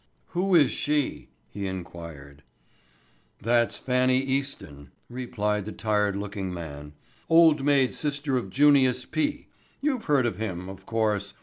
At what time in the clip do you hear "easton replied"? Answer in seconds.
4.17-5.65